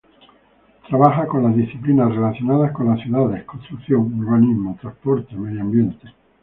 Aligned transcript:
Trabaja 0.87 1.27
con 1.27 1.43
las 1.43 1.55
disciplinas 1.55 2.15
relacionadas 2.15 2.71
con 2.71 2.87
las 2.89 2.99
ciudades: 3.01 3.43
construcción, 3.43 4.11
urbanismo, 4.19 4.75
transporte, 4.81 5.35
medio 5.35 5.61
ambiente. 5.61 6.07